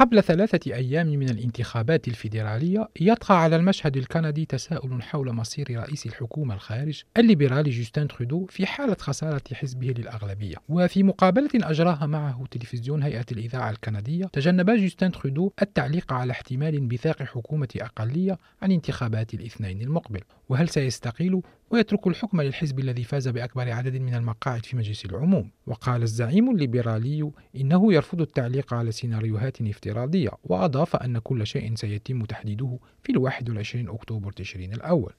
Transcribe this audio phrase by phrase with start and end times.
[0.00, 6.54] قبل ثلاثة أيام من الانتخابات الفيدرالية يطغى على المشهد الكندي تساؤل حول مصير رئيس الحكومة
[6.54, 10.56] الخارج الليبرالي جوستين ترودو في حالة خسارة حزبه للأغلبية.
[10.68, 17.22] وفي مقابلة أجراها معه تلفزيون هيئة الإذاعة الكندية تجنب جوستين ترودو التعليق على احتمال انبثاق
[17.22, 20.20] حكومة أقلية عن انتخابات الاثنين المقبل.
[20.48, 25.50] وهل سيستقيل ويترك الحكم للحزب الذي فاز بأكبر عدد من المقاعد في مجلس العموم.
[25.66, 32.78] وقال الزعيم الليبرالي إنه يرفض التعليق على سيناريوهات افتراضية وأضاف أن كل شيء سيتم تحديده
[33.02, 35.12] في الواحد والعشرين أكتوبر تشرين الأول.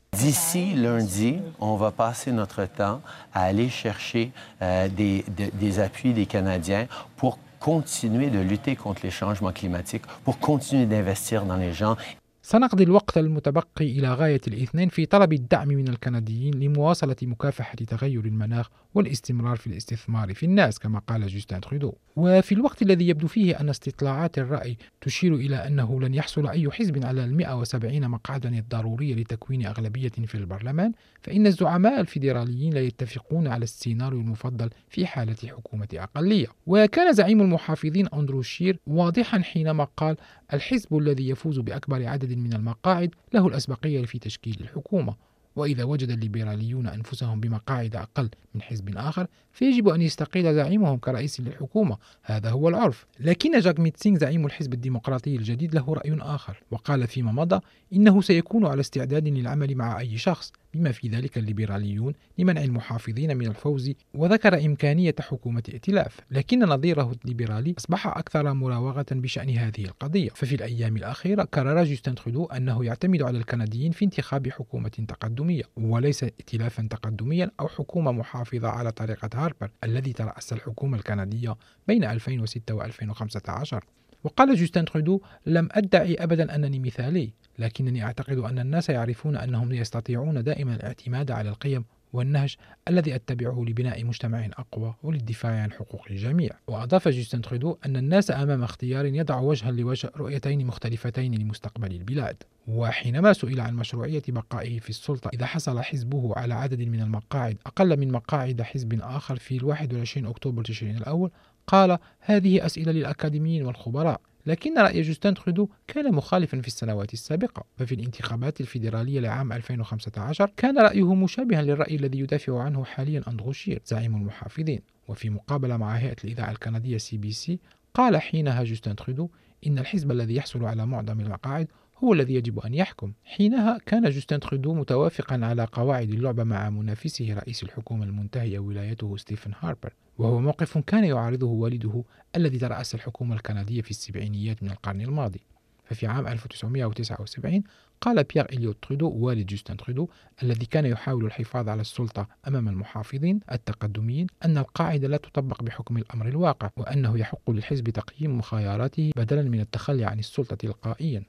[12.43, 18.69] سنقضي الوقت المتبقي إلى غاية الاثنين في طلب الدعم من الكنديين لمواصلة مكافحة تغير المناخ
[18.93, 21.93] والاستمرار في الاستثمار في الناس كما قال جوستين ترودو.
[22.15, 27.05] وفي الوقت الذي يبدو فيه أن استطلاعات الرأي تشير إلى أنه لن يحصل أي حزب
[27.05, 33.63] على ال 170 مقعدا الضرورية لتكوين أغلبية في البرلمان فإن الزعماء الفيدراليين لا يتفقون على
[33.63, 36.47] السيناريو المفضل في حالة حكومة أقلية.
[36.67, 40.17] وكان زعيم المحافظين أندرو شير واضحا حينما قال
[40.53, 45.15] الحزب الذي يفوز بأكبر عدد من المقاعد له الأسبقية في تشكيل الحكومة.
[45.55, 51.97] وإذا وجد الليبراليون أنفسهم بمقاعد أقل من حزب آخر فيجب أن يستقيل زعيمهم كرئيس للحكومة.
[52.23, 53.05] هذا هو العرف.
[53.19, 57.59] لكن جاغميت سينغ زعيم الحزب الديمقراطي الجديد له رأي آخر وقال فيما مضى
[57.93, 60.53] إنه سيكون على استعداد للعمل مع أي شخص.
[60.73, 67.75] بما في ذلك الليبراليون لمنع المحافظين من الفوز وذكر إمكانية حكومة ائتلاف لكن نظيره الليبرالي
[67.77, 70.29] أصبح أكثر مراوغة بشأن هذه القضية.
[70.29, 76.23] ففي الأيام الأخيرة قرر جوستين ترودو أنه يعتمد على الكنديين في انتخاب حكومة تقدمية وليس
[76.23, 81.55] ائتلافا تقدميا أو حكومة محافظة على طريقة هاربر الذي ترأس الحكومة الكندية
[81.87, 83.85] بين 2006 و 2015
[84.23, 90.43] وقال جوستين ترودو لم أدعي أبدا أنني مثالي لكنني أعتقد أن الناس يعرفون أنهم يستطيعون
[90.43, 92.55] دائما الاعتماد على القيم والنهج
[92.87, 96.49] الذي أتبعه لبناء مجتمع أقوى وللدفاع عن حقوق الجميع.
[96.67, 102.43] وأضاف جوستن ترودو أن الناس أمام اختيار يضع وجها لوجه رؤيتين مختلفتين لمستقبل البلاد.
[102.67, 107.99] وحينما سئل عن مشروعية بقائه في السلطة إذا حصل حزبه على عدد من المقاعد أقل
[107.99, 111.31] من مقاعد حزب آخر في 21 أكتوبر تشرين الأول
[111.67, 117.95] قال هذه أسئلة للأكاديميين والخبراء لكن رأي جوستين ترودو كان مخالفا في السنوات السابقة ففي
[117.95, 124.15] الانتخابات الفيدرالية لعام 2015 كان رأيه مشابها للرأي الذي يدافع عنه حاليا أندرو شير زعيم
[124.15, 124.81] المحافظين.
[125.07, 127.59] وفي مقابلة مع هيئة الإذاعة الكندية CBC
[127.93, 129.29] قال حينها جوستين ترودو
[129.67, 131.67] إن الحزب الذي يحصل على معظم المقاعد
[132.03, 133.13] هو الذي يجب أن يحكم.
[133.25, 139.51] حينها كان جوستين ترودو متوافقا على قواعد اللعبة مع منافسه رئيس الحكومة المنتهية ولايته ستيفن
[139.59, 139.93] هاربر.
[140.17, 142.03] وهو موقف كان يعارضه والده
[142.35, 145.41] الذي ترأس الحكومة الكندية في السبعينيات من القرن الماضي.
[145.85, 147.63] ففي عام 1979
[148.01, 150.07] قال بيير إليوت ترودو والد جوستن ترودو
[150.43, 156.27] الذي كان يحاول الحفاظ على السلطة أمام المحافظين التقدميين أن القاعدة لا تطبق بحكم الأمر
[156.27, 161.23] الواقع وأنه يحق للحزب تقييم خياراته بدلا من التخلي عن السلطة تلقائيا.